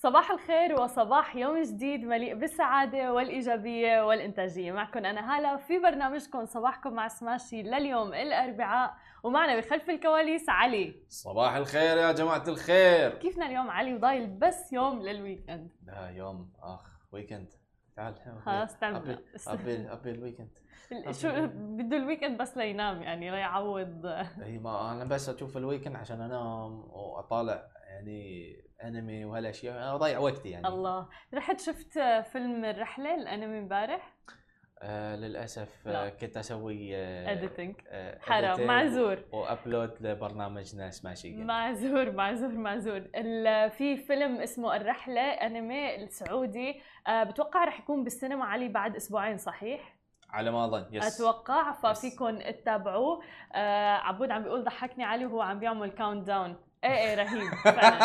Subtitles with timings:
[0.00, 4.72] صباح الخير وصباح يوم جديد مليء بالسعادة والإيجابية والإنتاجية.
[4.72, 10.94] معكم أنا هالة في برنامجكم صباحكم مع سماشي لليوم الأربعاء ومعنا بخلف الكواليس علي.
[11.08, 13.14] صباح الخير يا جماعة الخير.
[13.14, 15.70] كيفنا اليوم علي؟ وضايل بس يوم للويكند.
[15.86, 17.48] لا يوم آخ ويكند.
[17.96, 20.58] تعال خلاص ابي ابي ابي الويكند
[21.10, 24.06] شو بده الويكند بس لينام يعني ليعوض
[24.42, 30.68] إي ما أنا بس أشوف الويكند عشان أنام وأطالع يعني أنمي وهالاشياء اضيع وقتي يعني.
[30.68, 31.08] الله.
[31.34, 31.98] رحت شفت
[32.32, 34.14] فيلم الرحلة الأنمي امبارح؟
[34.82, 36.06] آه للأسف لا.
[36.06, 39.18] آه كنت أسوي آه اديتنج آه حرام editing معذور.
[39.32, 41.36] وأبلود لبرنامجنا سماشي.
[41.36, 43.00] معذور معذور معذور.
[43.68, 46.80] في فيلم اسمه الرحلة أنمي السعودي.
[47.06, 49.98] آه، بتوقع رح يكون بالسينما علي بعد أسبوعين صحيح؟
[50.30, 53.22] على ما أظن يس أتوقع ففيكم تتابعوه.
[53.54, 58.04] آه، عبود عم بيقول ضحكني علي وهو عم بيعمل كاونت داون إيه إيه رهيب فعلا.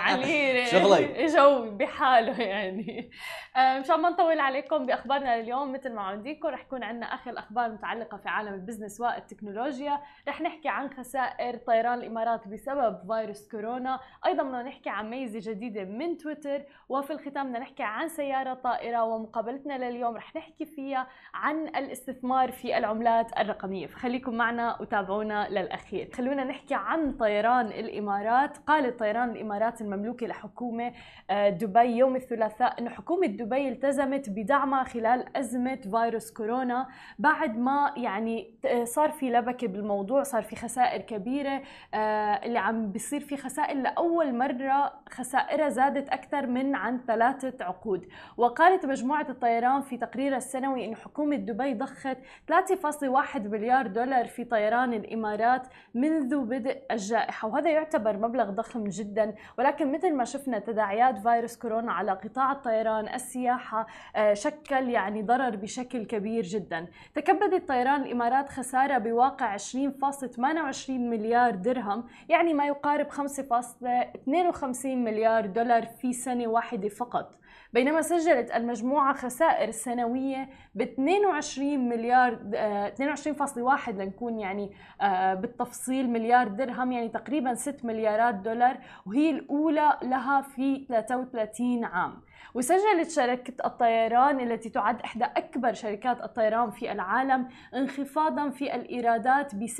[0.00, 1.26] علي شغلي.
[1.26, 3.10] جو بحاله يعني.
[3.56, 7.66] آه، مشان ما نطول عليكم بأخبارنا اليوم مثل ما عوديكم رح يكون عندنا آخر الاخبار
[7.66, 9.98] المتعلقه في عالم البزنس والتكنولوجيا.
[10.28, 14.00] رح نحكي عن خسائر طيران الإمارات بسبب فيروس كورونا.
[14.26, 16.62] أيضا بدنا نحكي عن ميزة جديدة من تويتر.
[16.88, 19.04] وفي الختام بدنا نحكي عن سيارة طائرة.
[19.04, 23.86] ومقابلتنا لليوم رح نحكي فيها عن الاستثمار في العملات الرقمية.
[23.86, 26.10] فخليكم معنا وتابعونا للأخير.
[26.14, 28.01] خلونا نحكي عن طيران الإمارات.
[28.10, 30.92] قالت طيران الإمارات المملوكة لحكومة
[31.30, 36.86] آه، دبي يوم الثلاثاء إنه حكومة دبي التزمت بدعمها خلال أزمة فيروس كورونا.
[37.18, 41.62] بعد ما يعني ت- صار في لبكة بالموضوع صار في خسائر كبيرة
[41.94, 41.98] آه،
[42.44, 43.76] اللي عم بيصير في خسائر.
[43.76, 48.06] لأول مرة خسائرها زادت أكثر من عن ثلاثة عقود.
[48.36, 54.92] وقالت مجموعة الطيران في تقريرها السنوي إنه حكومة دبي ضخت 3.1 مليار دولار في طيران
[54.94, 57.48] الإمارات منذ بدء الجائحة.
[57.48, 59.34] وهذا يعتبر مبلغ ضخم جدا.
[59.58, 65.56] ولكن مثل ما شفنا تداعيات فيروس كورونا على قطاع الطيران السياحة آه، شكل يعني ضرر
[65.56, 66.86] بشكل كبير جدا.
[67.14, 76.12] تكبدت طيران الإمارات خسارة بواقع 20.28 مليار درهم يعني ما يقارب 5.52 مليار دولار في
[76.12, 77.41] سنة واحدة فقط.
[77.72, 86.48] بينما سجلت المجموعة خسائر سنوية ب 22 مليار آه، 22.1 لنكون يعني آه، بالتفصيل مليار
[86.48, 92.22] درهم يعني تقريبا 6 مليارات دولار وهي الأولى لها في 33 عام.
[92.54, 99.66] وسجلت شركة الطيران التي تعد إحدى أكبر شركات الطيران في العالم انخفاضا في الإيرادات ب
[99.66, 99.72] 66.4%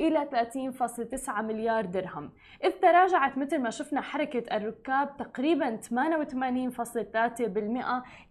[0.00, 0.28] إلى
[1.28, 2.30] 30.9 مليار درهم.
[2.64, 5.90] إذ تراجعت مثل ما شفنا حركة الركاب تقريبا 88.3%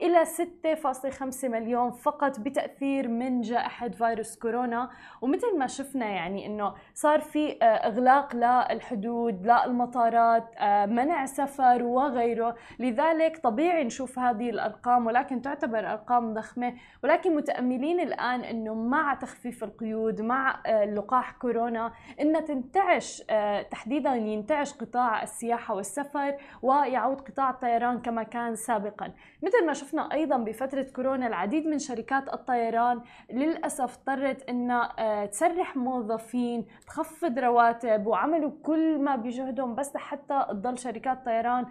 [0.02, 4.90] إلى 6.5 مليون فقط بتأثير من جائحة فيروس كورونا.
[5.22, 12.56] ومثل ما شفنا يعني إنه صار في آه، إغلاق للحدود للمطارات آه، منع سفر وغيره.
[12.80, 16.74] لذلك طبيعي نشوف هذه الأرقام ولكن تعتبر أرقام ضخمة.
[17.04, 24.16] ولكن متأملين الآن أنه مع تخفيف القيود مع آه، لقاح كورونا أن تنتعش آه، تحديدا
[24.16, 29.12] ينتعش قطاع السياحة والسفر ويعود قطاع الطيران كما كان سابقا.
[29.44, 36.66] مثل ما شفنا أيضا بفترة كورونا العديد من شركات الطيران للأسف اضطرت أنها تسرح موظفين
[36.88, 41.66] تخفض رواتب وعملوا كل ما بجهدهم بس لحتى تضل شركات طيران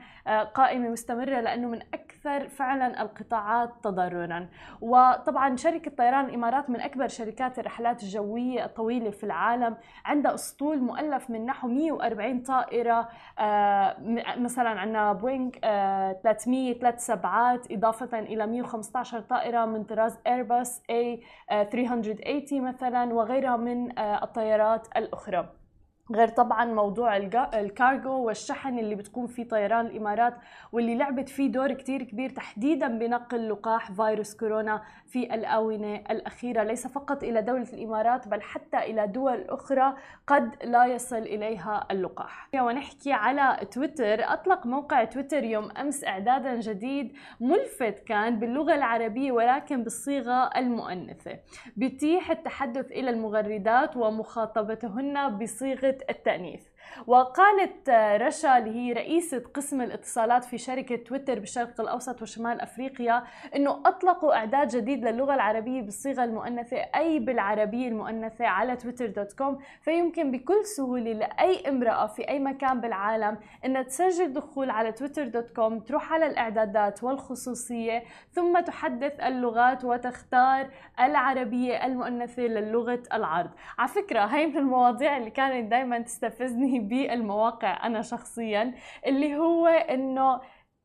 [0.54, 4.48] قائمة مستمرة لأنه من أكثر فعلا القطاعات تضررا.
[4.80, 11.30] وطبعا شركة طيران الإمارات من أكبر شركات الرحلات الجوية الطويلة في العالم عندها أسطول مؤلف
[11.30, 13.96] من نحو 140 طائرة آه،
[14.38, 21.22] مثلا عندنا بوينغ آه، 300 ثلاث سبعات إضافة إلى 115 طائرة من طراز ايرباص اي
[21.50, 25.61] 380 مثلا وغيرها من آه، الطيارات الأخرى.
[26.10, 27.16] غير طبعا موضوع
[27.54, 30.34] الكارغو والشحن اللي بتكون فيه طيران الإمارات
[30.72, 36.86] واللي لعبت فيه دور كتير كبير تحديدا بنقل لقاح فيروس كورونا في الآونة الأخيرة ليس
[36.86, 39.94] فقط إلى دولة الإمارات بل حتى إلى دول أخرى
[40.26, 42.48] قد لا يصل إليها اللقاح.
[42.54, 49.82] ونحكي على تويتر أطلق موقع تويتر يوم أمس اعدادا جديد ملفت كان باللغة العربية ولكن
[49.82, 51.38] بالصيغة المؤنثة.
[51.76, 56.62] بيتيح التحدث إلى المغردات ومخاطبتهن بصيغة التأنيث.
[57.06, 57.90] وقالت
[58.20, 63.24] رشا اللي هي رئيسة قسم الاتصالات في شركة تويتر بالشرق الأوسط وشمال أفريقيا
[63.56, 69.58] أنه أطلقوا إعداد جديد للغة العربية بالصيغة المؤنثة أي بالعربية المؤنثة على تويتر دوت كوم.
[69.82, 75.50] فيمكن بكل سهولة لأي امرأة في أي مكان بالعالم أنها تسجل دخول على تويتر دوت
[75.50, 78.02] كوم تروح على الإعدادات والخصوصية
[78.32, 85.70] ثم تحدث اللغات وتختار العربية المؤنثة للغة العرض على فكرة هاي من المواضيع اللي كانت
[85.70, 88.74] دائما تستفزني بالمواقع أنا شخصيا
[89.06, 90.40] اللي هو إنه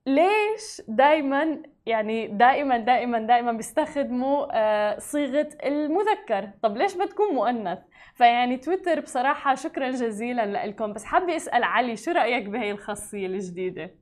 [0.07, 6.49] ليش دائما يعني دائما دائما دائما بيستخدموا آه، صيغة المذكر.
[6.63, 7.79] طب ليش بتكون مؤنث؟
[8.15, 13.95] فيعني تويتر بصراحة شكرا جزيلا لكم بس حابة أسأل علي شو رأيك بهي الخاصية الجديدة؟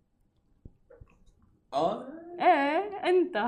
[1.73, 2.05] آه.
[2.39, 3.47] إيه أنت.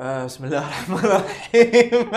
[0.00, 2.10] آه، بسم الله الرحمن الرحيم.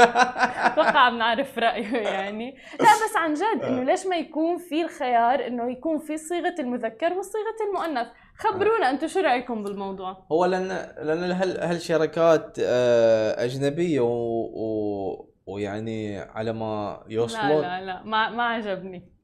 [0.66, 2.56] أتوقع بنعرف رأيه يعني.
[2.80, 7.13] لا بس عن جد إنه ليش ما يكون في الخيار إنه يكون في صيغة المذكر
[7.13, 8.07] وصيغة المؤنث؟
[8.38, 10.68] خبرونا أنتم شو رأيكم بالموضوع؟ هو لأن
[11.01, 11.31] لأن
[11.62, 14.42] هالشركات آه، أجنبية و...
[14.54, 15.31] و...
[15.45, 17.62] ويعني على ما لا يوصلون.
[17.62, 19.20] لا لا ما ما عجبني.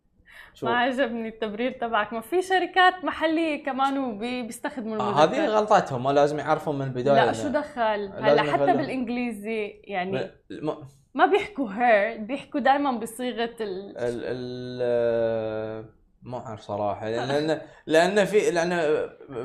[0.59, 2.13] شو؟ ما عجبني التبرير تبعك.
[2.13, 7.25] ما في شركات محلية كمان بيستخدموا آه، المذكر هذه غلطتهم ما لازم يعرفون من البداية.
[7.25, 10.77] لا شو دخل؟ هلا حتى يخلوا- بالإنجليزي يعني ما-
[11.13, 13.98] ما بيحكوا هير بيحكوا دائما بصيغة ال...
[13.98, 15.86] ال ال
[16.24, 17.09] ما أعرف صراحة.
[17.09, 18.80] لأن لأن في لأن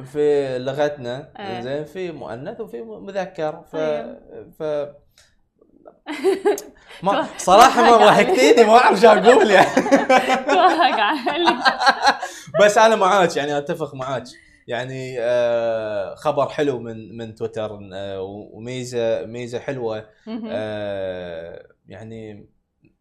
[0.05, 1.61] في لغتنا إيه.
[1.61, 3.63] زين في مؤنث وفي مذكر.
[3.63, 4.17] ف طيب.
[4.59, 4.63] ف
[7.03, 9.75] ما صراحة ما ضحكتيني ما أعرف شو أقول يعني.
[10.53, 11.01] توهق
[12.61, 14.25] بس أنا معاك يعني أتفق معاك.
[14.67, 20.09] يعني آه، خبر حلو من من تويتر آه، وميزة ميزة حلوة.
[20.49, 22.49] آه، يعني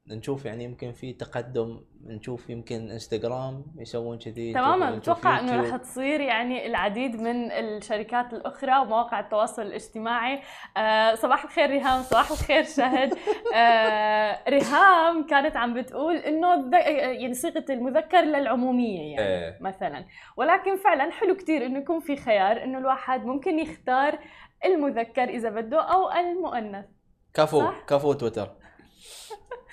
[0.07, 4.91] نشوف يعني يمكن في تقدم نشوف يمكن إنستغرام يسوون كذي تماما.
[4.91, 5.61] بتوقع إنه.
[5.61, 10.41] رح تصير يعني العديد من الشركات الأخرى ومواقع التواصل الاجتماعي.
[10.77, 13.17] آه صباح الخير ريهام صباح الخير شهد.
[13.55, 19.57] آه ريهام كانت عم بتقول إنه يعني صيغة المذكر للعمومية يعني إيه.
[19.61, 20.05] مثلا.
[20.37, 24.19] ولكن فعلا حلو كتير إنه يكون في خيار إنه الواحد ممكن يختار
[24.65, 26.85] المذكر إذا بده أو المؤنث.
[27.33, 28.60] كفو صح؟ كفو تويتر.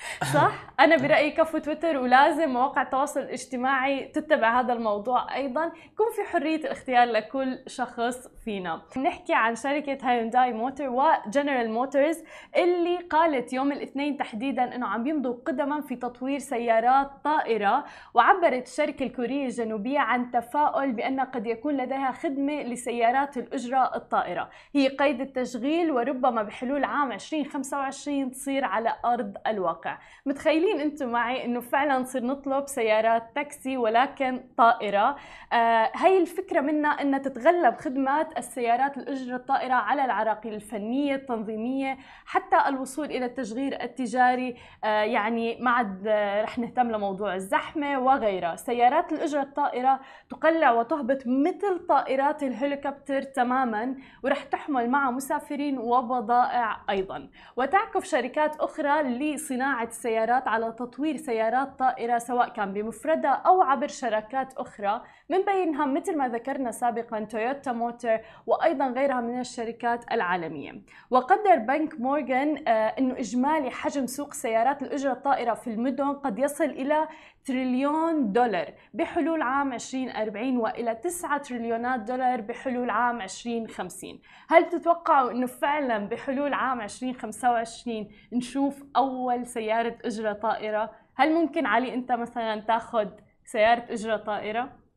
[0.35, 5.65] صح؟ أنا برأيي كفو تويتر ولازم مواقع التواصل الاجتماعي تتبع هذا الموضوع أيضا.
[5.67, 8.83] يكون في حرية الاختيار لكل شخص فينا.
[8.97, 12.23] نحكي عن شركة هايونداي موتور وجنرال موتورز
[12.57, 17.85] اللي قالت يوم الاثنين تحديدا إنه عم يمضوا قدما في تطوير سيارات طائرة
[18.15, 24.51] وعبرت الشركة الكورية الجنوبية عن تفاؤل بأن قد يكون لديها خدمة لسيارات الأجرة الطائرة.
[24.75, 29.98] هي قيد التشغيل وربما بحلول عام 2025 تصير على أرض الواقع.
[30.27, 35.17] متخيلين أنتم معي انه فعلا نصير نطلب سيارات تاكسي ولكن طائرة.
[35.53, 42.57] آه هي الفكرة منها إنها تتغلب خدمات السيارات الأجرة الطائرة على العراقيل الفنية التنظيمية حتى
[42.67, 44.57] الوصول إلى التشغيل التجاري.
[44.85, 48.57] آه يعني ما عاد آه، رح نهتم لموضوع الزحمة وغيرها.
[48.57, 50.01] سيارات الأجرة الطائرة
[50.31, 57.29] تقلع وتهبط مثل طائرات الهليكوبتر تماما ورح تحمل معها مسافرين وبضائع أيضا.
[57.57, 64.53] وتعكف شركات أخرى لصناعة السيارات على تطوير سيارات طائرة سواء كان بمفردها أو عبر شراكات
[64.55, 70.83] أخرى من بينها مثل ما ذكرنا سابقا تويوتا موتور وأيضا غيرها من الشركات العالمية.
[71.11, 76.65] وقدر بنك مورغان آه، إنه إجمالي حجم سوق سيارات الأجرة الطائرة في المدن قد يصل
[76.65, 77.09] إلى
[77.45, 85.47] تريليون دولار بحلول عام 2040 وإلى 9 تريليونات دولار بحلول عام 2050 هل تتوقعوا إنه
[85.47, 93.09] فعلا بحلول عام 2025 نشوف أول سيارة أجرة طائرة؟ هل ممكن علي أنت مثلا تاخذ
[93.45, 94.88] سيارة أجرة طائرة؟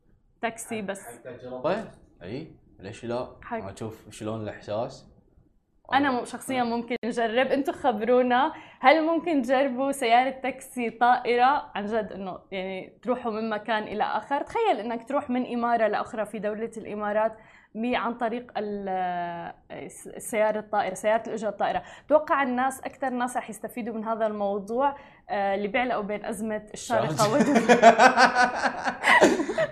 [0.42, 1.22] تاكسي بس.
[1.24, 1.92] تجربة.
[2.24, 3.58] إي ليش لا؟ حق.
[3.58, 5.08] ما أشوف شلون الإحساس.
[5.94, 7.48] أنا شخصيا ممكن نجرب.
[7.48, 8.54] أنتم خبرونا.
[8.80, 14.42] هل ممكن تجربوا سيارة تاكسي طائرة؟ عن جد إنه يعني تروحوا من مكان إلى آخر.
[14.44, 17.38] تخيل إنك تروح من إمارة لأخرى في دولة الإمارات.
[17.76, 21.84] عن طريق ال- الس- السيارة الطائرة سيارة الأجرة الطائرة.
[22.10, 24.96] توقع الناس أكثر ناس رح يستفيدوا من هذا الموضوع
[25.30, 27.74] آه، اللي بيعلقوا بين أزمة الشارقة ودبي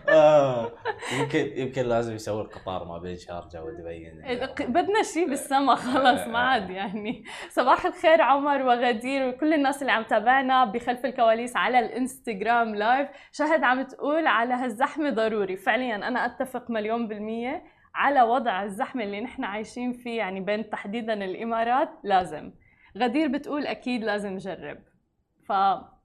[0.09, 0.71] آه،
[1.19, 4.11] يمكن يمكن لازم يسوي القطار ما بين شارجة ودبي.
[4.59, 7.23] بدنا شيء بالسما خلص ما عاد يعني.
[7.49, 13.63] صباح الخير عمر وغدير وكل الناس اللي عم تابعنا بخلف الكواليس على الإنستغرام لايف شهد
[13.63, 15.57] عم تقول على هالزحمة ضروري.
[15.57, 17.63] فعليا أنا أتفق مليون بالمية.
[17.95, 22.51] على وضع الزحمة اللي نحن عايشين فيه يعني بين تحديدا الإمارات لازم.
[22.97, 24.77] غدير بتقول أكيد لازم نجرب.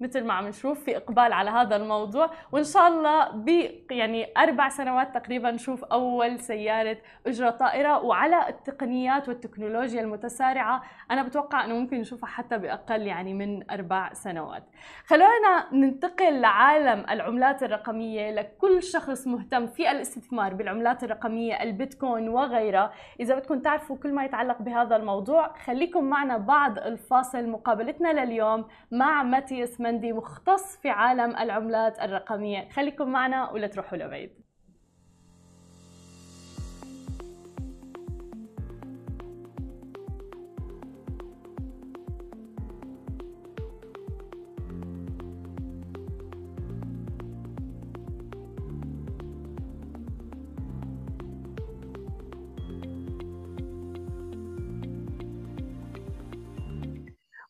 [0.00, 2.30] فمثل ما عم نشوف في إقبال على هذا الموضوع.
[2.52, 3.48] وإن شاء الله ب
[3.90, 6.96] يعني أربع سنوات تقريبا نشوف أول سيارة
[7.26, 8.04] اجره طائرة.
[8.04, 14.62] وعلى التقنيات والتكنولوجيا المتسارعة أنا بتوقع إنه ممكن نشوفها حتى بأقل يعني من أربع سنوات.
[15.06, 18.30] خلونا ننتقل لعالم العملات الرقمية.
[18.30, 24.62] لكل شخص مهتم في الاستثمار بالعملات الرقمية البيتكوين وغيرها، إذا بدكم تعرفوا كل ما يتعلق
[24.62, 27.48] بهذا الموضوع خليكم معنا بعد الفاصل.
[27.48, 32.68] مقابلتنا لليوم مع ماتياس مندي مختص في عالم العملات الرقمية.
[32.70, 34.43] خليكم معنا ولا تروحوا لبعيد.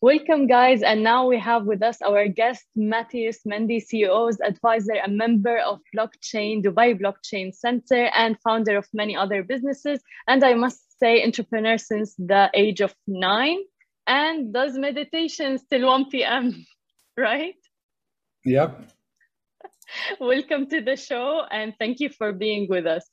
[0.05, 0.83] Welcome, guys.
[0.83, 5.79] And now we have with us our guest, Matthias Mendy, CEO's advisor and member of
[5.97, 9.99] Blockchain, Dubai Blockchain Center, and founder of many other businesses.
[10.27, 13.57] And I must say, entrepreneur since the age of nine
[14.05, 16.67] and does meditations till 1 p.m.,
[17.17, 17.55] right?
[18.43, 18.91] Yep.
[20.19, 23.09] Welcome to the show and thank you for being with us.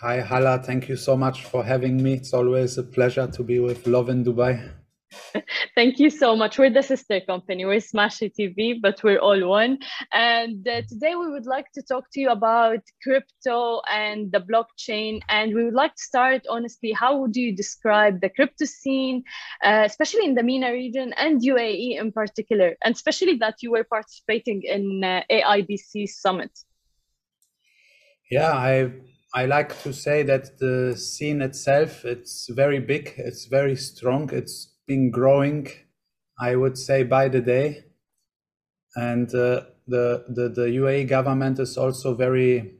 [0.00, 0.62] Hi, Hala.
[0.62, 2.14] Thank you so much for having me.
[2.14, 4.83] It's always a pleasure to be with Lovin Dubai.
[5.74, 6.58] Thank you so much.
[6.58, 7.64] We're the sister company.
[7.64, 9.78] We're Smashi TV, but we're all one.
[10.12, 15.20] And uh, today we would like to talk to you about crypto and the blockchain.
[15.28, 16.92] And we would like to start honestly.
[16.92, 19.24] How would you describe the crypto scene,
[19.62, 23.84] uh, especially in the MENA region and UAE in particular, and especially that you were
[23.84, 26.50] participating in uh, AIBC summit?
[28.30, 28.90] Yeah, I
[29.34, 34.73] I like to say that the scene itself it's very big, it's very strong, it's
[34.86, 35.68] been growing,
[36.38, 37.84] I would say, by the day.
[38.96, 42.74] And uh, the, the, the UAE government is also very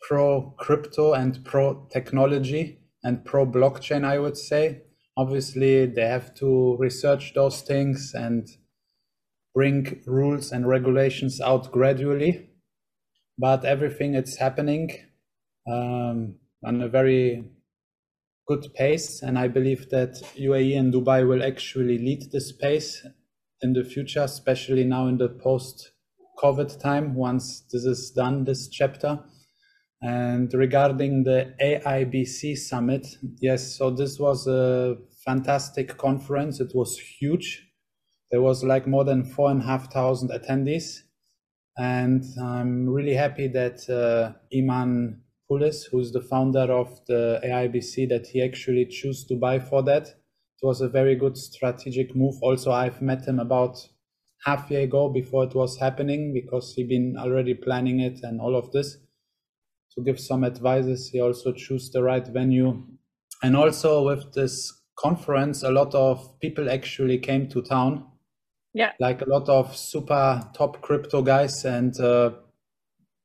[0.00, 4.82] pro crypto and pro technology and pro blockchain, I would say.
[5.16, 8.48] Obviously, they have to research those things and
[9.54, 12.50] bring rules and regulations out gradually.
[13.38, 14.90] But everything is happening
[15.70, 17.44] um, on a very
[18.50, 23.06] good pace, and I believe that UAE and Dubai will actually lead this pace
[23.62, 29.20] in the future, especially now in the post-COVID time, once this is done, this chapter.
[30.02, 33.06] And regarding the AIBC summit,
[33.40, 36.58] yes, so this was a fantastic conference.
[36.58, 37.48] It was huge.
[38.32, 41.02] There was like more than four and a half thousand attendees.
[41.78, 48.28] And I'm really happy that uh, Eman Pulis, who's the founder of the AIBC, that
[48.28, 50.06] he actually chose Dubai for that.
[50.06, 52.36] It was a very good strategic move.
[52.42, 53.88] Also, I've met him about
[54.44, 58.54] half year ago before it was happening because he'd been already planning it and all
[58.54, 58.98] of this.
[59.96, 62.84] To give some advices, he also chose the right venue.
[63.42, 68.06] And also with this conference, a lot of people actually came to town.
[68.72, 68.92] Yeah.
[69.00, 72.30] Like a lot of super top crypto guys and uh,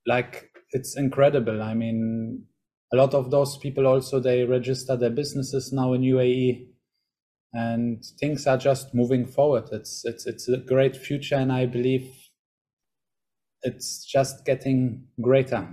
[0.08, 1.64] like it's incredible.
[1.64, 2.44] I mean,
[2.94, 6.68] a lot of those people also they register their businesses now in UAE,
[7.54, 9.70] and things are just moving forward.
[9.72, 12.12] It's it's it's a great future, and I believe
[13.64, 15.66] it's just getting greater.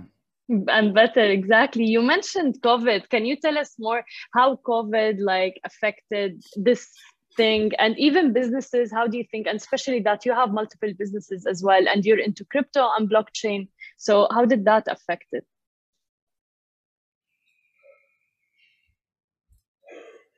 [0.49, 1.85] And better exactly.
[1.85, 3.09] You mentioned covid.
[3.09, 6.87] Can you tell us more how covid like affected this
[7.35, 7.71] thing?
[7.77, 11.63] And even businesses how do you think and especially that you have multiple businesses as
[11.63, 13.67] well and you're into crypto and blockchain
[13.97, 15.45] so how did that affect it?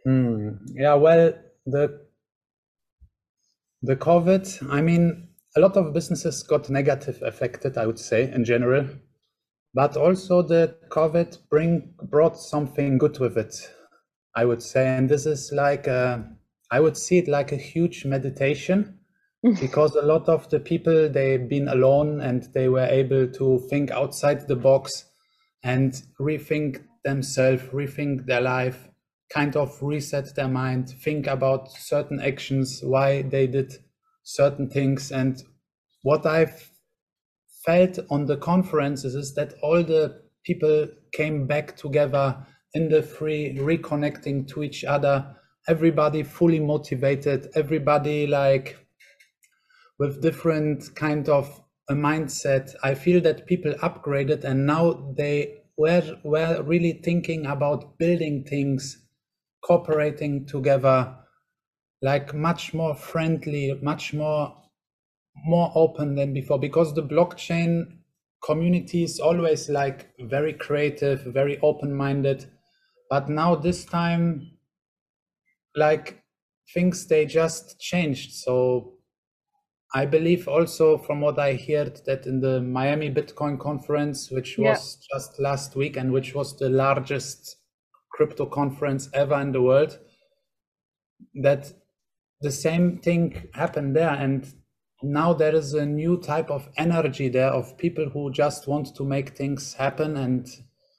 [0.06, 0.50] Hmm.
[0.74, 1.34] Yeah, well,
[1.66, 2.06] the
[3.82, 8.44] the COVID, I mean, a lot of businesses got negative affected, I would say, in
[8.46, 8.88] general.
[9.74, 13.56] But also the COVID bring brought something good with it,
[14.36, 14.88] I would say.
[14.88, 16.30] And this is like a,
[16.72, 19.00] I would see it like a huge meditation
[19.54, 23.92] because a lot of the people they've been alone and they were able to think
[23.92, 25.06] outside the box
[25.64, 28.90] and rethink themselves rethink their life
[29.32, 33.74] kind of reset their mind think about certain actions why they did
[34.24, 35.12] certain things.
[35.12, 35.42] And
[36.02, 36.72] what i've
[37.66, 42.38] felt on the conferences is that all the people came back together
[42.74, 45.36] in the free reconnecting to each other
[45.68, 48.85] everybody fully motivated everybody like
[50.00, 52.74] with different kind of a mindset.
[52.84, 59.06] I feel that people upgraded and now they were were really thinking about building things,
[59.64, 61.16] cooperating together,
[62.02, 64.56] like much more friendly, much more
[65.46, 67.98] more open than before because the blockchain
[68.44, 72.46] community is always like very creative, very open-minded.
[73.10, 74.52] But now this time
[75.76, 76.24] like
[76.74, 78.34] things they just changed.
[78.34, 78.95] So
[79.96, 84.98] I believe also from what I heard that in the Miami Bitcoin conference, which was
[85.00, 85.18] yeah.
[85.18, 87.56] just last week and which was the largest
[88.12, 89.98] crypto conference ever in the world,
[91.36, 91.72] that
[92.42, 94.10] the same thing happened there.
[94.10, 94.46] And
[95.02, 99.06] now there is a new type of energy there of people who just want to
[99.06, 100.46] make things happen and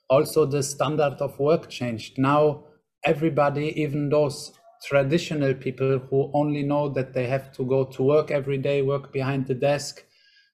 [0.09, 2.65] also the standard of work changed now
[3.05, 4.53] everybody even those
[4.85, 9.13] traditional people who only know that they have to go to work every day work
[9.13, 10.05] behind the desk.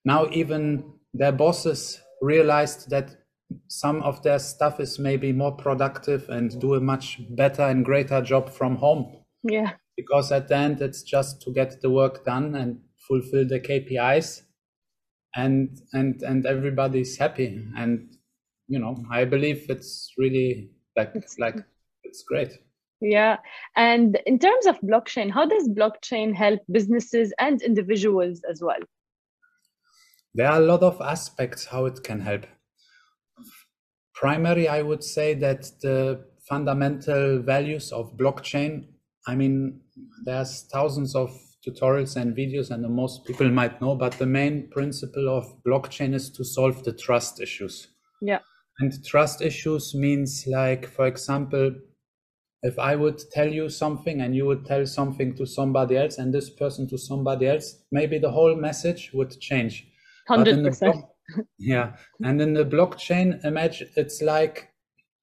[0.05, 3.17] Now even their bosses realized that
[3.69, 8.23] some of their stuff is maybe more productive and do a much better and greater
[8.23, 9.17] job from home.
[9.43, 9.73] Yeah.
[9.97, 14.43] Because at the end it's just to get the work done and fulfill the KPIs
[15.35, 17.63] and and and everybody's happy.
[17.77, 18.17] And
[18.69, 21.57] you know I believe it's really like it's like
[22.05, 22.59] it's great
[23.03, 23.37] yeah.
[23.77, 28.81] And in terms of blockchain how does blockchain help businesses and individuals as well?
[30.35, 32.47] There are a lot of aspects how it can help.
[34.15, 38.85] Primary i would say that the fundamental values of blockchain
[39.27, 39.81] i mean
[40.25, 41.31] there's thousands of
[41.67, 46.31] tutorials and videos and most people might know but the main principle of blockchain is
[46.31, 47.89] to solve the trust issues.
[48.21, 48.41] Yeah.
[48.81, 51.73] And trust issues means like for example
[52.63, 56.33] if i would tell you something and you would tell something to somebody else and
[56.33, 59.87] this person to somebody else maybe the whole message would change.
[60.29, 61.05] 100%
[61.59, 61.97] yeah.
[62.23, 64.69] And in the blockchain image it's like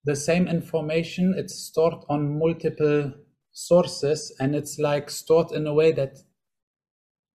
[0.05, 3.13] the same information it's stored on multiple
[3.51, 6.17] sources and it's like stored in a way that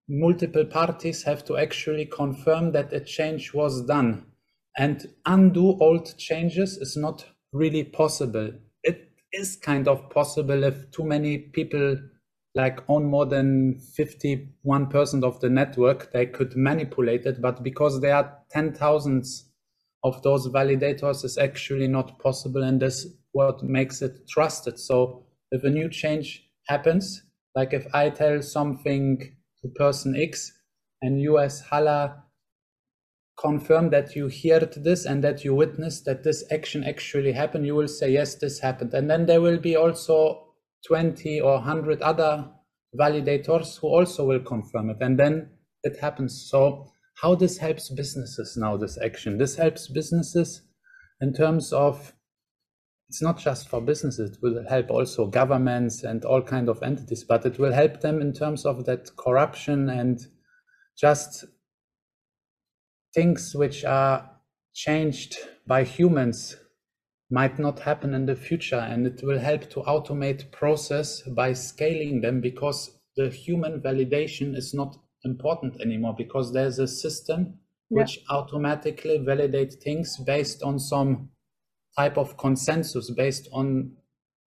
[0.08, 4.26] multiple parties have to actually confirm that a change was done.
[4.76, 8.52] And undo old changes is not really possible
[9.34, 11.98] is kind of possible if too many people
[12.54, 18.14] like own more than 51% of the network they could manipulate it but because there
[18.14, 19.50] are 10 thousands
[20.04, 24.78] of those validators is actually not possible and this what makes it trusted.
[24.78, 27.22] So if a new change happens
[27.54, 29.18] like if i tell something
[29.60, 30.52] to person x
[31.02, 32.23] and you as hala
[33.36, 37.74] confirm that you heard this and that you witnessed that this action actually happened you
[37.74, 38.94] will say yes this happened.
[38.94, 40.54] And then there will be also
[40.86, 42.50] 20 or 100 other
[42.98, 44.98] validators who also will confirm it.
[45.00, 45.50] And then
[45.82, 46.48] it happens.
[46.48, 46.86] So
[47.20, 49.38] how this helps businesses now this action?
[49.38, 50.62] This helps businesses
[51.20, 52.12] in terms of
[53.08, 57.22] it's not just for businesses it will help also governments and all kind of entities
[57.22, 60.26] but it will help them in terms of that corruption and
[60.98, 61.44] just
[63.14, 64.30] things which are
[64.74, 66.56] changed by humans
[67.30, 72.20] might not happen in the future and it will help to automate process by scaling
[72.20, 77.58] them because the human validation is not important anymore because there's a system
[77.90, 78.06] Yeah.
[78.06, 81.30] which automatically validate things based on some
[81.96, 83.96] type of consensus based on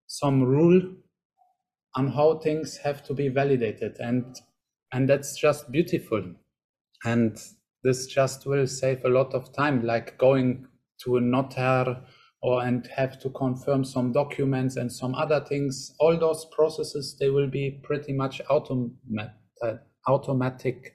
[0.07, 0.95] some rule
[1.95, 4.35] on how things have to be validated and
[4.91, 6.33] and that's just beautiful
[7.05, 7.37] and
[7.87, 10.67] this just will save a lot of time like going
[11.03, 11.95] to a notary
[12.41, 15.95] or and have to confirm some documents and some other things.
[15.99, 19.75] All those processes they will be pretty much automat- uh,
[20.07, 20.91] automatically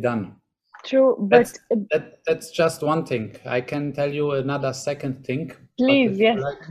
[0.00, 0.36] done.
[0.84, 1.58] True but That's-
[1.90, 3.36] that that's just one thing.
[3.44, 6.38] I can tell you another second thing please yes.
[6.40, 6.64] Like,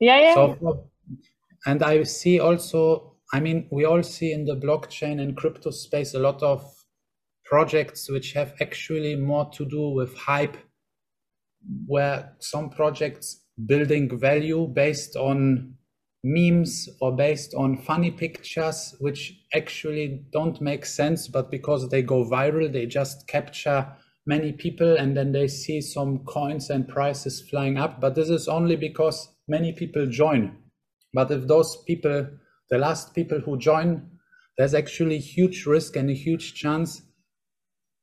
[0.00, 0.34] yeah yeah.
[0.34, 0.90] So
[1.66, 2.80] and i see also
[3.34, 6.60] i mean we all see in the blockchain and crypto space a lot of
[7.50, 10.56] projects which have actually more to do with hype
[11.86, 15.74] where some projects building value based on
[16.24, 19.22] memes or based on funny pictures which
[19.54, 23.86] actually don't make sense but because they go viral they just capture
[24.26, 28.00] many people and then they see some coins and prices flying up.
[28.00, 30.56] But this is only because many people join.
[31.12, 32.28] But if those people
[32.70, 34.06] the last people who join
[34.56, 37.02] there's actually huge risk and a huge chance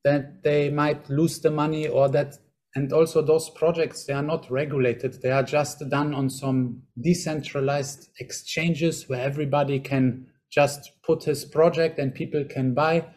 [0.08, 2.38] that they might lose the money or that
[2.76, 5.22] and also those projects they are not regulated.
[5.22, 12.00] They are just done on some decentralized exchanges where everybody can just put his project
[12.00, 13.08] and people can buy.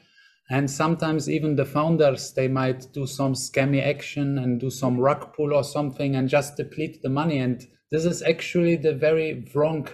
[0.51, 5.33] And sometimes even the founders they might do some scammy action and do some rug
[5.35, 7.39] pull or something and just deplete the money.
[7.39, 9.89] And this is actually the very wrong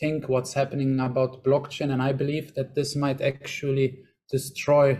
[0.00, 1.92] thing what's happening about blockchain.
[1.92, 3.98] And i believe that this might actually
[4.30, 4.98] destroy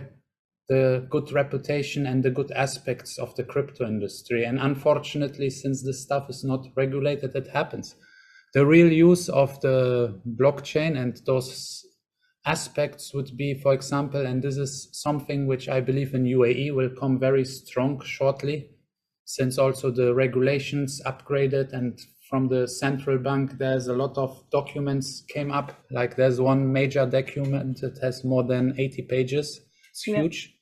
[0.71, 4.45] the good reputation and the good aspects of the crypto industry.
[4.45, 7.95] And unfortunately, since this stuff is not regulated, it happens.
[8.53, 11.85] The real use of the blockchain and those
[12.45, 16.89] aspects would be, for example, and this is something which I believe in UAE will
[16.97, 18.69] come very strong shortly,
[19.25, 25.25] since also the regulations upgraded and from the central bank there's a lot of documents
[25.27, 30.21] came up like there's one major document that has more than 80 pages It's yeah.
[30.21, 30.55] huge,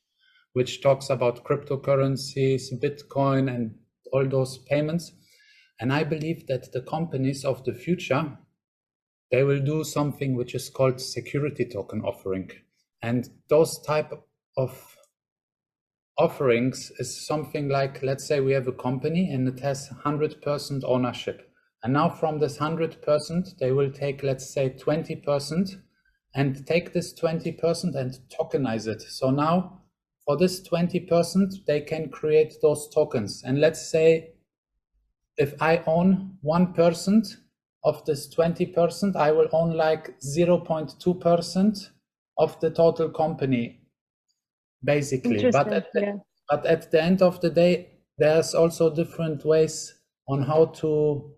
[0.53, 3.75] which talks about cryptocurrencies, Bitcoin, and
[4.11, 5.11] all those payments.
[5.79, 8.37] And I believe that the companies of the future,
[9.31, 12.51] they will do something which is called security token offering.
[13.01, 14.11] And those type
[14.57, 14.97] of
[16.17, 21.49] offerings is something like, let's say we have a company and it has 100% ownership.
[21.81, 25.81] And now from this 100%, they will take, let's say 20%
[26.35, 29.01] and take this 20% and tokenize it.
[29.01, 29.78] So now
[30.29, 33.41] for this 20%, they can create those tokens.
[33.43, 34.33] And let's say
[35.37, 37.35] if I own 1%
[37.83, 41.89] of this 20%, I will own like 0.2%
[42.37, 43.81] of the total company,
[44.83, 45.49] basically.
[45.49, 46.15] But at, the, yeah.
[46.47, 47.87] but at the end of the day,
[48.19, 49.95] there's also different ways
[50.27, 51.33] on how to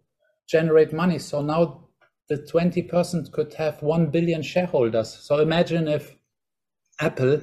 [0.49, 1.19] generate money.
[1.19, 1.88] So now
[2.27, 5.13] the 20% could have 1 billion shareholders.
[5.13, 6.13] So imagine if
[6.99, 7.41] Apple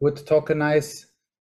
[0.00, 1.06] would tokenize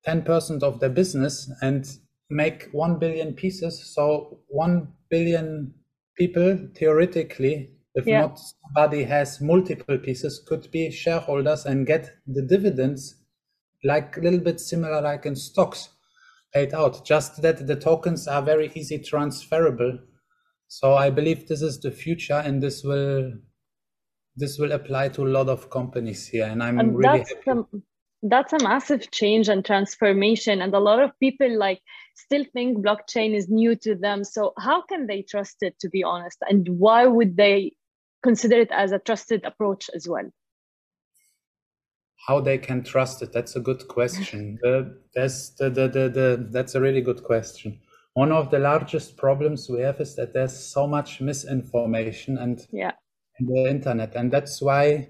[0.07, 1.87] 10% of their business and
[2.31, 3.95] make 1 billion pieces.
[3.95, 5.75] So 1 billion
[6.17, 8.21] people, theoretically, if yeah.
[8.21, 13.17] not somebody has multiple pieces, could be shareholders and get the dividends
[13.85, 15.89] like a little bit similar like in stocks
[16.53, 17.05] paid out.
[17.05, 19.99] Just that the tokens are very easy transferable.
[20.69, 23.33] So I believe this is the future and this will
[24.37, 26.45] this will apply to a lot of companies here.
[26.45, 27.81] And I'm and really happy
[28.23, 31.81] that's a massive change and transformation and a lot of people like
[32.17, 34.25] still think blockchain is new to them.
[34.25, 36.39] So how can they trust it to be honest?
[36.49, 37.73] And why would they
[38.23, 40.29] consider it as a trusted approach as well?
[42.27, 43.33] How they can trust it?
[43.33, 44.59] That's a good question.
[44.67, 44.83] Uh,
[45.15, 47.79] that's the, the, the, the that's a really good question.
[48.15, 52.93] One of the largest problems we have is that there's so much misinformation and yeah.
[53.39, 55.09] in the internet and that's why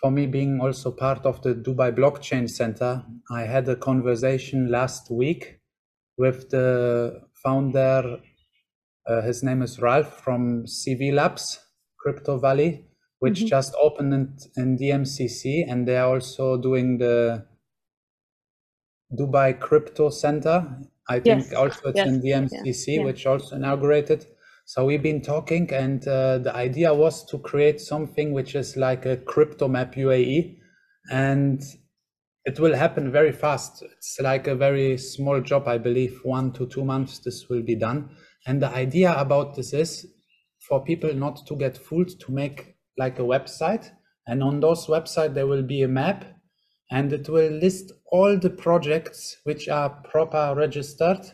[0.00, 5.10] for me being also part of the Dubai Blockchain Center, I had a conversation last
[5.10, 5.60] week
[6.16, 8.18] with the founder.
[9.06, 11.58] Uh, his name is Ralph from CV Labs,
[11.98, 12.84] Crypto Valley,
[13.18, 13.48] which mm-hmm.
[13.48, 17.44] just opened in, in DMCC, and they are also doing the
[19.18, 20.78] Dubai Crypto Center.
[21.08, 21.54] I think yes.
[21.54, 22.06] also it's yes.
[22.06, 23.04] in DMCC, yeah.
[23.04, 24.26] which also inaugurated.
[24.68, 29.06] So we've been talking, and uh, the idea was to create something which is like
[29.06, 30.58] a crypto map UAE,
[31.10, 31.62] and
[32.44, 33.82] it will happen very fast.
[33.82, 37.18] It's like a very small job, I believe, one to two months.
[37.18, 38.10] This will be done.
[38.46, 40.06] And the idea about this is
[40.68, 43.90] for people not to get fooled to make like a website,
[44.26, 46.26] and on those website there will be a map,
[46.90, 51.24] and it will list all the projects which are proper registered,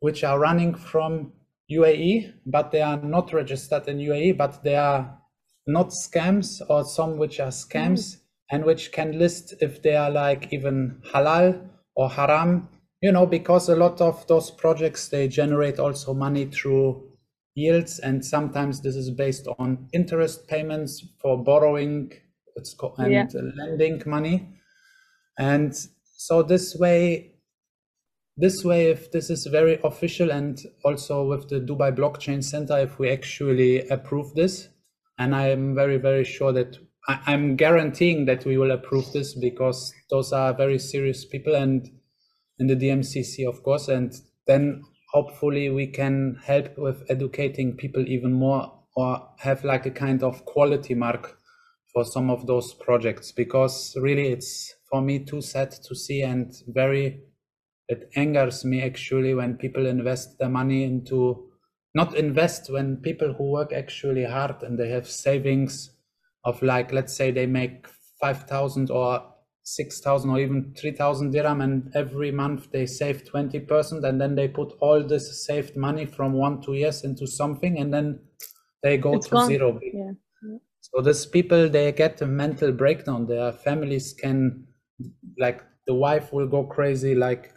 [0.00, 1.34] which are running from
[1.76, 5.18] UAE, but they are not registered in UAE, but they are
[5.66, 8.16] not scams or some which are scams mm.
[8.50, 12.68] and which can list if they are like even halal or haram,
[13.00, 17.02] you know, because a lot of those projects they generate also money through
[17.54, 22.12] yields and sometimes this is based on interest payments for borrowing
[22.56, 23.26] it's called, and yeah.
[23.56, 24.48] lending money.
[25.38, 25.74] And
[26.16, 27.33] so this way
[28.36, 32.98] this way, if this is very official and also with the Dubai Blockchain Center, if
[32.98, 34.68] we actually approve this,
[35.18, 39.34] and I am very, very sure that I, am guaranteeing that we will approve this
[39.34, 41.88] because those are very serious people and
[42.58, 44.12] in the DMCC, of course, and
[44.46, 50.22] then hopefully we can help with educating people even more or have like a kind
[50.22, 51.38] of quality mark
[51.92, 56.52] for some of those projects because really it's for me too sad to see and
[56.68, 57.20] very
[57.88, 61.48] it angers me actually when people invest their money into
[61.94, 65.90] not invest when people who work actually hard and they have savings
[66.44, 67.86] of like let's say they make
[68.20, 74.34] 5000 or 6000 or even 3000 dirham and every month they save 20% and then
[74.34, 78.18] they put all this saved money from one two years into something and then
[78.82, 79.46] they go it's to gone.
[79.46, 80.12] zero yeah.
[80.80, 84.66] so these people they get a mental breakdown their families can
[85.38, 87.53] like the wife will go crazy like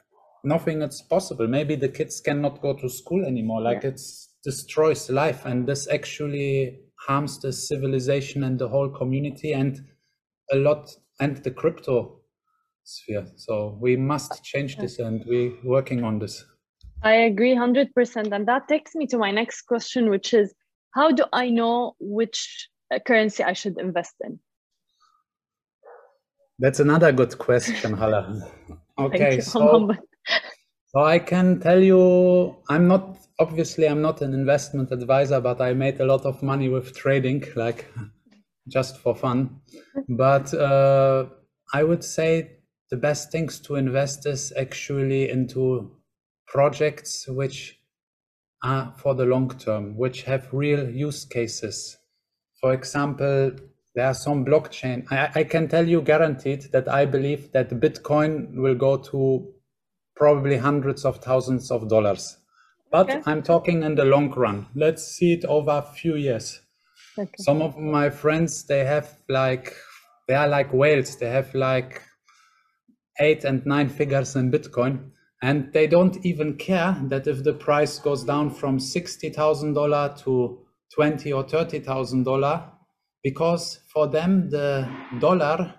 [0.47, 1.47] nothing is possible.
[1.47, 3.61] Maybe the kids cannot go to school anymore.
[3.61, 3.89] Like yeah.
[3.89, 9.81] it's destroys life and this actually harms the civilization and the whole community and
[10.53, 12.21] a lot and the crypto
[12.83, 13.25] sphere.
[13.35, 16.45] So we must change this and we're working on this.
[17.03, 20.53] I agree 100% and that takes me to my next question which is
[20.95, 24.39] how do i know which uh, currency i should invest in?
[26.59, 28.21] That's another good question hala.
[28.99, 29.91] Okay so
[30.97, 35.73] so I can tell you, I'm not obviously I'm not an investment advisor, but I
[35.73, 37.85] made a lot of money with trading, like
[38.67, 39.61] just for fun.
[40.09, 41.27] But uh,
[41.71, 45.91] I would say the best things to invest is actually into
[46.47, 47.79] projects which
[48.63, 51.95] are for the long term, which have real use cases.
[52.59, 53.51] For example,
[53.93, 55.05] there are some blockchain.
[55.11, 59.53] I, I can tell you guaranteed that I believe that Bitcoin will go to
[60.17, 62.37] probably hundreds of thousands of dollars.
[62.91, 63.21] But Okay.
[63.25, 64.67] I'm talking in the long run.
[64.75, 66.61] Let's see it over a few years.
[67.17, 67.31] Okay.
[67.39, 69.75] Some of my friends, they have like,
[70.27, 71.17] they are like whales.
[71.17, 72.01] They have like
[73.19, 75.11] eight and nine figures in Bitcoin.
[75.41, 80.59] And they don't even care that if the price goes down from $60,000 to
[80.95, 82.71] 20 or $30,000,
[83.23, 85.75] because for them, the dollar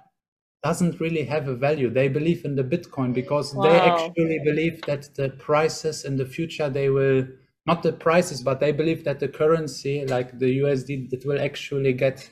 [0.63, 1.89] doesn't really have a value.
[1.91, 6.69] They believe in the Bitcoin because they actually believe that the prices in the future,
[6.69, 7.27] they will,
[7.67, 11.93] not the prices, but they believe that the currency, like the USD, that will actually
[11.93, 12.29] get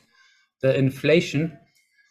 [0.62, 1.56] the inflation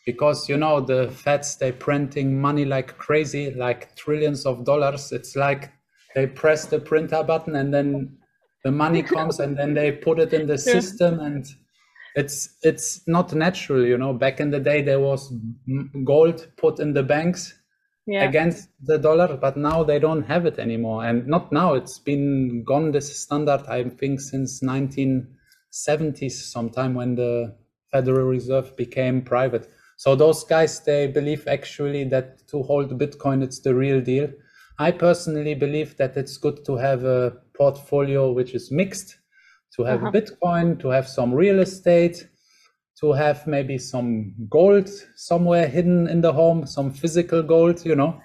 [0.05, 5.11] because you know the feds they printing money like crazy like trillions of dollars.
[5.11, 5.73] It's like
[6.13, 8.17] they press the printer button and then
[8.63, 11.45] the money comes and then they put it in the system and
[12.15, 14.13] it's it's not natural you know.
[14.13, 15.31] Back in the day there was
[16.03, 17.53] gold put in the banks
[18.07, 18.25] Yeah.
[18.27, 21.05] against the dollar but now they don't have it anymore.
[21.05, 27.55] And not now it's been gone this standard i think since 1970s sometime when the
[27.91, 29.69] federal reserve became private.
[29.97, 34.29] So those guys they believe actually that to hold bitcoin it's the real deal.
[34.79, 39.17] I personally believe that it's good to have a portfolio which is mixed
[39.75, 40.11] to have Uh-huh.
[40.11, 42.27] bitcoin to have some real estate
[42.99, 48.21] to have maybe some gold somewhere hidden in the home, some physical gold, you know.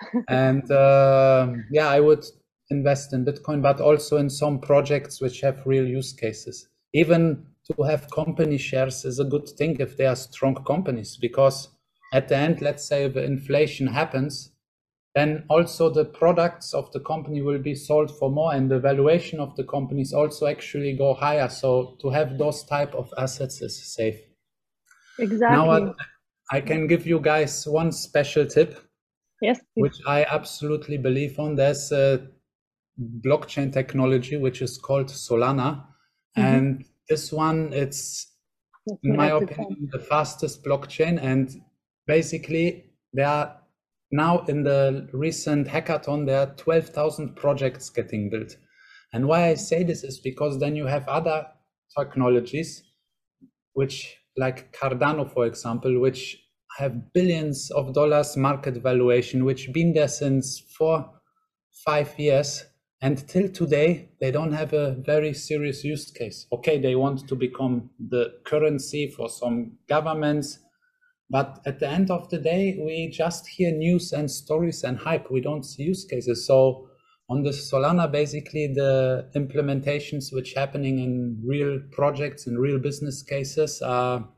[0.28, 2.24] and um yeah, I would
[2.70, 6.68] invest in Bitcoin, but also in some projects which have real use cases.
[6.92, 11.68] Even to have company shares is a good thing if they are strong companies, because
[12.12, 14.52] at the end, let's say if inflation happens,
[15.14, 19.40] then also the products of the company will be sold for more and the valuation
[19.40, 23.76] of the companies also actually go higher so to have those type of assets is
[23.94, 24.20] safe
[25.18, 25.56] Exactly.
[25.56, 25.96] now what
[26.52, 28.78] i can give you guys one special tip
[29.40, 29.58] yes.
[29.74, 29.82] please.
[29.82, 32.28] which i absolutely believe on there's a
[33.24, 35.86] blockchain technology which is called solana
[36.36, 36.44] Mhm.
[36.44, 38.26] and this one it's
[39.02, 39.64] in my write it down.
[39.66, 41.20] opinion, the fastest blockchain.
[41.22, 41.62] And
[42.06, 43.59] basically, there are
[44.12, 48.56] now in the recent hackathon, there are 12,000 projects getting built.
[49.12, 51.46] And why I say this is because then you have other
[51.96, 52.82] technologies,
[53.72, 56.36] which like Cardano, for example, which
[56.78, 61.10] have billions of dollars market valuation, which been there since four,
[61.84, 62.64] five years.
[63.02, 66.46] And till today, they don't have a very serious use case.
[66.52, 70.58] Okay, they want to become the currency for some governments,
[71.30, 75.30] but at the end of the day, we just hear news and stories and hype.
[75.30, 76.46] We don't see use cases.
[76.46, 76.88] So
[77.28, 83.80] on the Solana, basically the implementations which happening in real projects and real business cases
[83.80, 84.28] are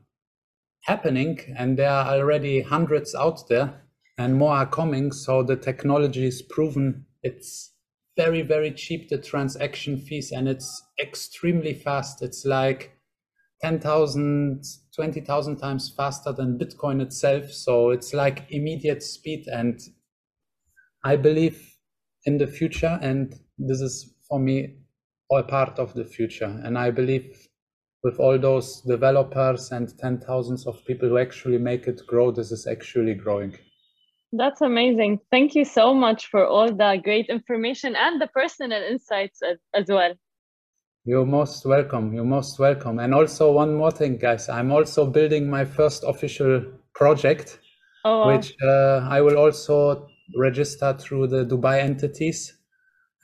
[0.83, 3.81] happening, and there are already hundreds out there,
[4.17, 5.11] and more are coming.
[5.11, 7.05] So the technology is proven.
[7.23, 7.71] It's
[8.15, 12.21] very very cheap the transaction fees, and it's extremely fast.
[12.21, 12.91] It's like
[13.63, 14.63] 10,000,
[14.95, 17.51] 20,000 times faster than Bitcoin itself.
[17.51, 19.47] So it's like immediate speed.
[19.47, 19.79] And
[21.03, 21.75] I believe
[22.25, 24.77] in the future, and this is for me
[25.29, 26.59] all part of the future.
[26.63, 27.47] And I believe
[28.03, 32.67] with all those developers and 10,000s of people who actually make it grow, this is
[32.67, 33.57] actually growing.
[34.33, 35.19] That's amazing.
[35.31, 39.85] Thank you so much for all the great information and the personal insights as, as
[39.89, 40.13] well.
[41.05, 42.13] You're most welcome.
[42.13, 42.99] You're most welcome.
[42.99, 44.47] And also, one more thing, guys.
[44.47, 46.63] I'm also building my first official
[46.95, 47.59] project,
[48.05, 52.57] Oh, which uh, I will also register through the Dubai entities.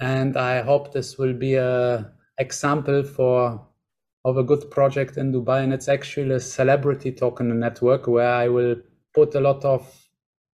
[0.02, 3.66] And I hope this will be a example for
[4.26, 5.64] of a good project in Dubai.
[5.64, 8.76] And it's actually a celebrity token network where I will
[9.16, 9.88] put a lot of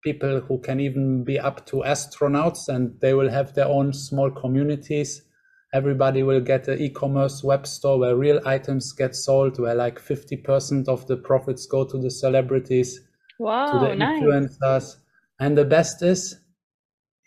[0.03, 4.31] people who can even be up to astronauts, and they will have their own small
[4.31, 5.23] communities
[5.75, 10.89] everybody will get an e-commerce web store where real items get sold where like 50%
[10.89, 13.01] of the profits go to the celebrities
[13.41, 14.23] wow, to the nice.
[14.23, 14.97] influencers
[15.41, 16.39] and the best is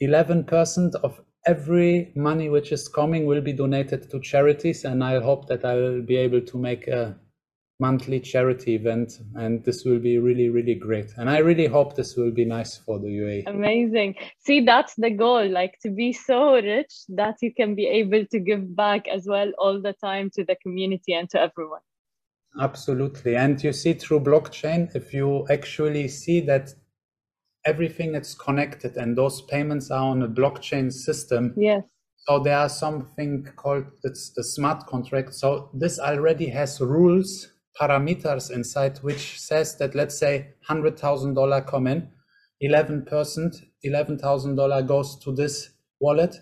[0.01, 5.47] 11% of every money which is coming will be donated to charities and i hope
[5.47, 7.15] that i will be able to make a
[7.79, 12.15] monthly charity event and this will be really really great and i really hope this
[12.15, 14.15] will be nice for the uae Amazing.
[14.39, 18.39] See, that's the goal, like to be so rich that you can be able to
[18.39, 21.81] give back as well all the time to the community and to everyone.
[22.59, 23.35] Absolutely.
[23.35, 26.69] And you see through blockchain, if you actually see that
[27.65, 31.53] everything is connected and those payments are on a blockchain system.
[31.57, 31.83] Yes.
[32.27, 35.33] So there are something called it's the smart contract.
[35.33, 37.47] So this already has rules,
[37.79, 42.09] parameters inside which says that let's say hundred thousand dollar come in,
[42.61, 46.35] eleven percent, eleven thousand dollar goes to this wallet,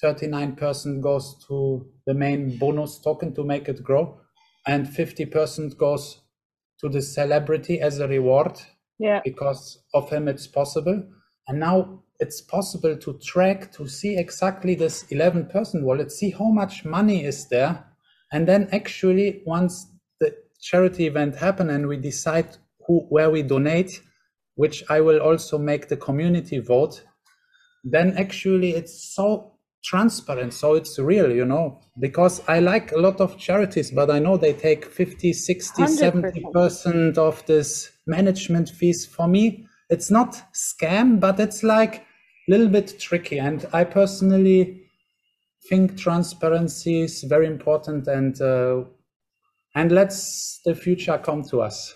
[0.00, 4.18] thirty nine percent goes to the main bonus token to make it grow,
[4.66, 6.22] and fifty percent goes
[6.80, 8.60] to the celebrity as a reward.
[8.98, 9.20] Yeah.
[9.24, 11.02] Because of him, it's possible.
[11.48, 16.50] And now it's possible to track to see exactly this 11 person wallet, see how
[16.50, 17.84] much money is there.
[18.32, 19.86] And then actually, once
[20.62, 24.00] charity event happen and we decide who where we donate,
[24.54, 27.02] which I will also make the community vote,
[27.84, 29.52] then actually it's so
[29.84, 34.18] transparent so it's real you know because i like a lot of charities but i
[34.20, 37.18] know they take 50 60 70 percent.
[37.18, 39.66] of this management fees for me.
[39.90, 43.38] It's not scam but it's like a little bit tricky.
[43.38, 44.82] And i personally
[45.68, 48.84] think transparency is very important and uh,
[49.74, 51.94] and let's the future come to us.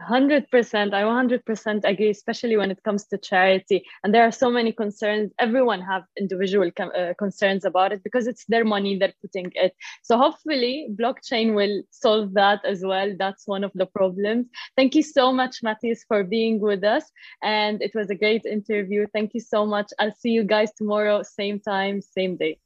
[0.00, 3.84] 100% i 100% agree especially when it comes to charity.
[4.02, 5.32] And there are so many concerns.
[5.38, 9.74] Everyone have individual uh, concerns about it because it's their money they're putting it.
[10.02, 13.14] So hopefully blockchain will solve that as well.
[13.16, 14.46] That's one of the problems.
[14.76, 17.04] Thank you so much matthias for being with us.
[17.42, 19.06] And it was a great interview.
[19.12, 19.92] Thank you so much.
[19.98, 22.58] I'll see you guys tomorrow same time same day